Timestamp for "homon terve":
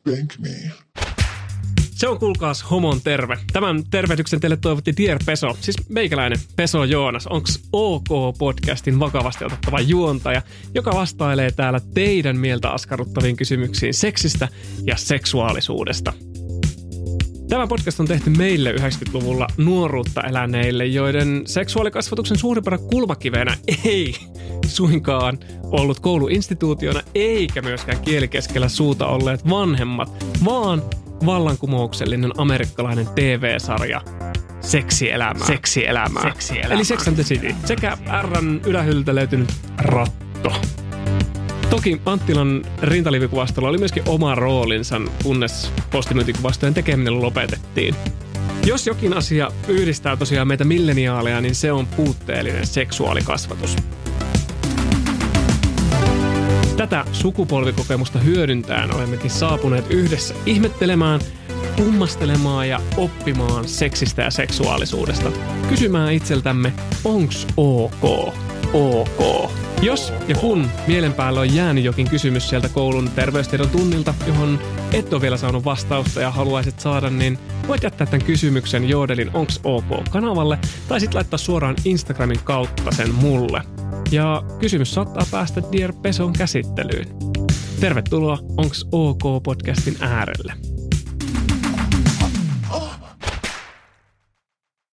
2.70-3.38